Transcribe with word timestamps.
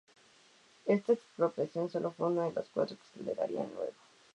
Ésta 0.87 1.13
expropiación 1.13 1.91
solo 1.91 2.09
fue 2.11 2.25
una 2.29 2.45
de 2.45 2.53
las 2.53 2.67
cuatro 2.73 2.97
que 2.97 3.23
se 3.23 3.35
darían 3.35 3.69
luego. 3.75 3.93